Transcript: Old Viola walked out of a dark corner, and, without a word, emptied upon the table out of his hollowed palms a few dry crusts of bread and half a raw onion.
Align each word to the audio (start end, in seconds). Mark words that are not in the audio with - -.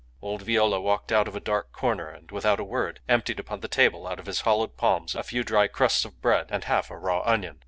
Old 0.19 0.41
Viola 0.41 0.79
walked 0.81 1.11
out 1.11 1.27
of 1.27 1.35
a 1.35 1.39
dark 1.39 1.71
corner, 1.71 2.09
and, 2.09 2.31
without 2.31 2.59
a 2.59 2.63
word, 2.63 3.01
emptied 3.07 3.39
upon 3.39 3.59
the 3.59 3.67
table 3.67 4.07
out 4.07 4.19
of 4.19 4.25
his 4.25 4.41
hollowed 4.41 4.75
palms 4.75 5.13
a 5.13 5.21
few 5.21 5.43
dry 5.43 5.67
crusts 5.67 6.05
of 6.05 6.19
bread 6.23 6.47
and 6.49 6.63
half 6.63 6.89
a 6.89 6.97
raw 6.97 7.21
onion. 7.23 7.59